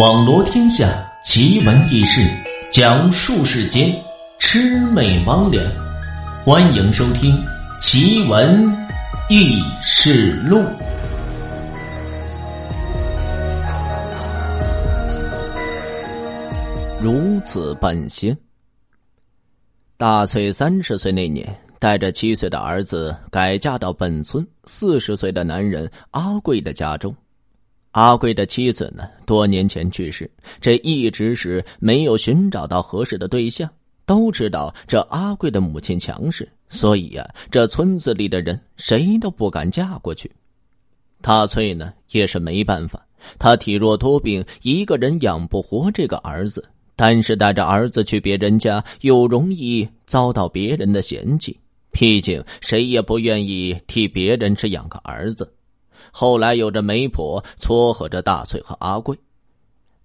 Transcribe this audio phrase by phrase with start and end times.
[0.00, 2.26] 网罗天下奇闻异事，
[2.72, 3.94] 讲述世间
[4.38, 5.60] 魑魅魍魉。
[6.42, 7.36] 欢迎收听
[7.82, 8.66] 《奇闻
[9.28, 10.56] 异事录》。
[16.98, 18.34] 如此半仙。
[19.98, 27.14] 大翠三十岁那年，带着七岁的儿子改嫁到本村四十岁的男人阿贵的家中。
[27.92, 33.68] 阿贵的妻子呢，多年前去世，这一直是没有寻找到合适的对象。
[34.06, 40.28] 都知道这阿贵的母亲强势，所以呀，这村子里的人谁都不敢嫁过去。
[41.20, 43.06] 大翠呢，也是没办法，
[43.38, 46.64] 她体弱多病，一个人养不活这个儿子。
[46.96, 51.58] 但是带着儿子去别人家，又容易遭到别人的嫌弃。
[51.92, 55.50] 毕竟谁也不愿意替别人只养个儿子。
[56.10, 59.18] 后来有着媒婆撮合着大翠和阿贵。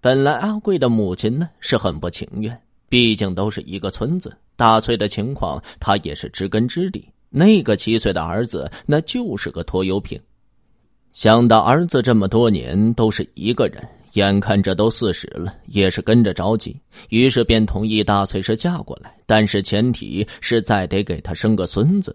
[0.00, 7.08] 本来阿贵的母亲呢是很不情愿，毕竟都是一个村子，大翠的情况他也是知根知底。
[7.30, 10.20] 那个七岁的儿子那就是个拖油瓶。
[11.10, 13.82] 想到儿子这么多年都是一个人。
[14.14, 22.14] 眼看着都四十了，也是跟着着急，于是便同意大翠是嫁过来，但是前提是再得给他生个孙子。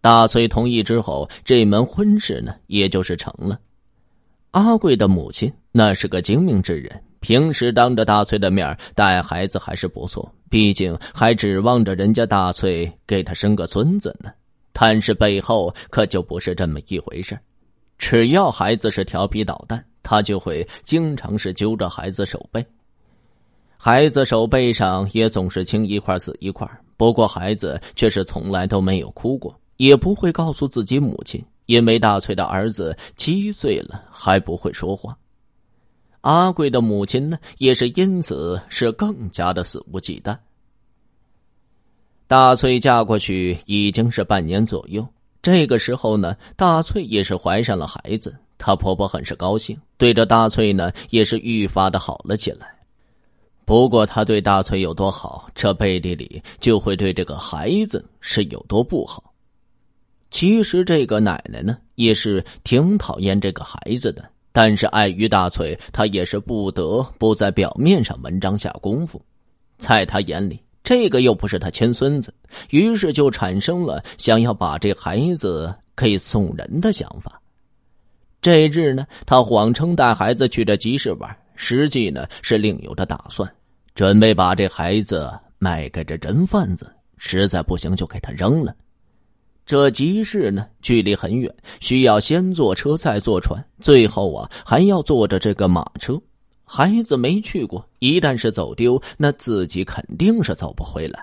[0.00, 3.58] 大翠同意之后，这门婚事呢，也就是成了。
[4.52, 14.30] 阿贵的母亲那是个精明之人，平时当着大翠的面带孩子还是不错，毕竟还指望着人家大翠给他生个孙子呢。
[14.72, 17.38] 但是背后可就不是这么一回事
[17.98, 19.84] 只要孩子是调皮捣蛋。
[20.00, 22.64] 他就会经常是揪着孩子手背，
[23.76, 26.66] 孩子手背上也总是青一块紫一块。
[26.96, 35.16] 不过孩子却是从来都没有哭过，也不会告诉自己母亲，因为大翠的儿子七岁了还不会说话。
[36.20, 40.36] 阿贵的母亲呢，也是因此是更加的肆无忌惮。
[42.26, 45.06] 大翠嫁过去已经是半年左右，
[45.40, 48.36] 这个时候呢，大翠也是怀上了孩子。
[48.58, 52.66] 她婆婆很是高兴，对着大翠呢也是愈发的好了起来。
[53.64, 59.27] 不过她对大翠有多好，这背地里就会对这个孩子是有多不好。
[60.30, 69.20] 其实这个奶奶呢也是挺讨厌这个孩子的，但是碍于大翠，她也是不得不在表面上文章下功夫。
[69.78, 72.32] 在她眼里，这个又不是她亲孙子，
[72.70, 77.40] 于是就产生了想要把这孩子给送人的想法。
[78.40, 83.50] 这日呢，他谎称带孩子去这集市玩，实际呢是另有的打算，
[83.94, 85.28] 准备把这孩子
[85.58, 88.72] 卖给这人贩子，实在不行就给他扔了。
[89.68, 96.18] 这集市呢距离很远，需要先坐车再坐船，最后啊还要坐着这个马车。
[96.64, 101.22] 孩子没去过，一旦是走丢，那自己肯定是走不回来。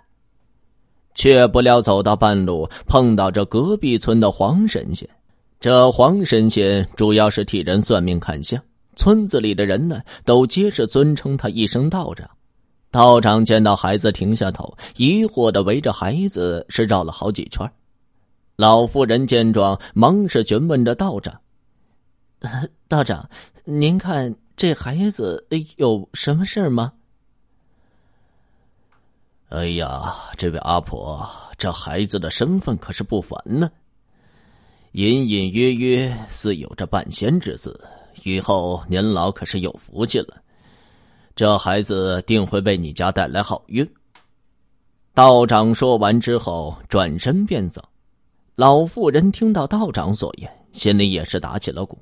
[1.16, 5.10] 却不料走到半路，碰到这隔壁村的黄神仙。
[5.60, 8.62] 这黄神仙主要是替人算命看相，
[8.96, 12.30] 村子里的人呢都皆是尊称他一声道长。
[12.92, 17.68] 道长见到孩子，停下头，疑惑的围着孩子是绕了好几圈。
[18.56, 21.42] 老妇人见状，忙是询问着道长
[22.88, 23.30] ：“道长，
[23.66, 25.46] 您看这孩子
[25.76, 26.94] 有什么事吗
[29.50, 33.70] ？”“哎呀，这位阿婆，这孩子的身份可是不凡呢。”
[34.94, 37.78] 隐隐约约似有着半仙之姿，
[38.24, 40.42] 以后您老可是有福气了。
[41.36, 43.86] 这孩子定会为你家带来好运。
[45.14, 47.84] 道长说完之后，转身便走。
[48.56, 51.98] 老妇人听到道长所言，心里也是打起了鼓，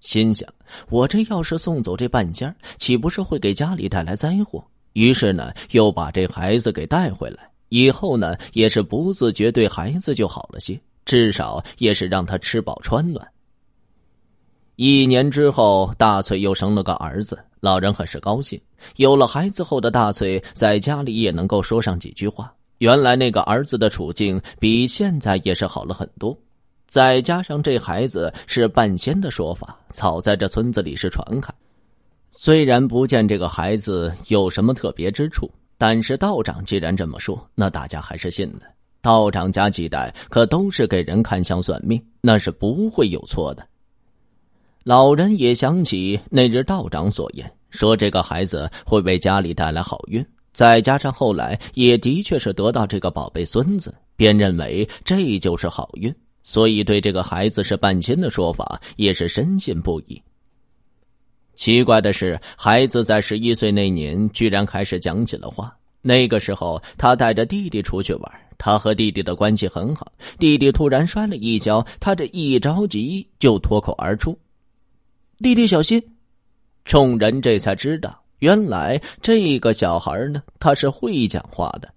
[0.00, 0.48] 心想：
[0.88, 4.64] 我这要是送走这半仙岂不是会给家里带来灾祸？
[4.94, 7.50] 于是呢，又把这孩子给带回来。
[7.68, 10.80] 以后呢，也是不自觉对孩子就好了些。
[11.04, 13.26] 至少也是让他吃饱穿暖。
[14.76, 18.58] 一年之后，大翠又生了个儿子，老人很是高兴。
[18.96, 22.50] 有了孩子后的大翠，在家里也能够说上几句话。
[22.78, 26.36] 原来那个儿子的处境比现在也是好了很多。
[26.86, 31.52] 再加上这孩子是半仙的说法，早在这村子里是传开。
[32.32, 38.60] 虽然不见这个孩子有什么特别之处，但是道长既然这么说，那大家还是信了。
[39.02, 43.66] 道长家几代可都是给人看相算命，那是不会有错的。
[44.82, 50.24] 老人也想起那日道长所言，说这个孩子会为家里带来好运，
[50.58, 56.12] 再加上后来也的确是得到这个宝贝孙子，便认为这就是好运，
[56.42, 60.20] 所以对这个孩子是半仙的说法也是深信不疑。
[61.54, 65.72] 奇怪的是，孩子在十一岁那年居然开始讲起了话。
[66.02, 70.10] 那个时候，他带着弟弟出去玩，他和弟弟的关系很好。
[70.40, 74.36] 弟弟突然摔了一跤，他这一着急就脱口而出
[75.38, 76.02] ：“弟弟小心！”
[76.84, 81.92] 众人这才知道，原来这个小孩呢，他是会讲话的。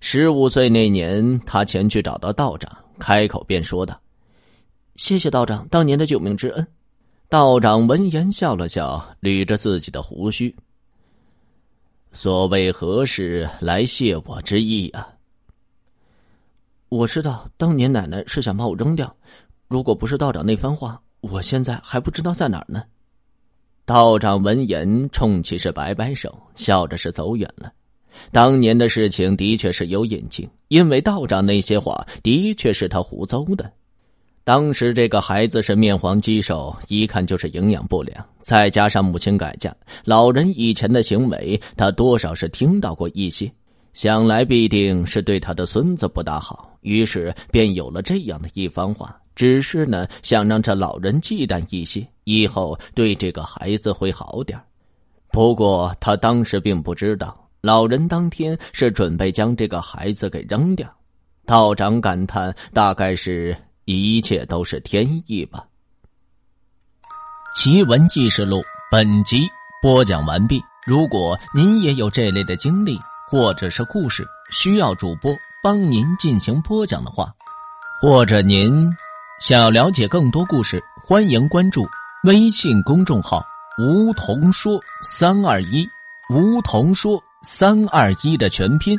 [0.00, 4.00] 十五岁那年，他前去找到道长，开口便说道
[4.96, 6.66] ：“谢谢道长当年的救命之恩。”
[7.28, 10.54] 道长闻言笑了笑，捋着自己的胡须。
[12.12, 15.06] 所谓何事来谢我之意啊？
[16.88, 19.14] 我知道当年奶奶是想把我扔掉，
[19.68, 22.82] 如果不是道长那番话，我现在还不知道在哪儿呢。
[23.90, 27.72] 道长闻言冲其是摆摆手，笑着是走远了。
[28.30, 33.68] 当年的事情的确是有隐情，因为道长那些话的确是他胡诌的。
[34.44, 43.50] 当时这个孩子是面黄肌瘦，一看就是营养不良，再加上母亲改嫁，老人以前的行为他多少是听到过一些，
[43.92, 49.20] 想来必定是对他的孙子不大好，于是便有了这样的一番话。
[49.40, 54.60] 只是呢，想让这老人忌惮一些，以后对这个孩子会好点
[55.32, 60.86] 不过他当时并不知道，老人当天是准备将这个孩子给扔掉。
[61.46, 63.56] 道长感叹：大概是。
[63.86, 65.64] 一切都是天意吧。
[67.56, 69.48] 奇闻异事录本集
[69.82, 70.62] 播讲完毕。
[70.86, 77.34] 如果您也有这类的经历或者是故事，需要主播帮您进行播讲的话，
[78.02, 78.88] 或者您
[79.40, 81.88] 想要了解更多故事，欢迎关注
[82.24, 83.42] 微信公众号
[83.80, 85.88] “梧桐说三二一”，
[86.28, 88.98] 梧桐说三二一的全拼。